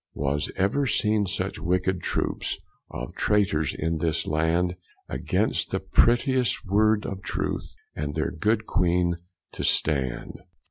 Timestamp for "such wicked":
1.27-2.01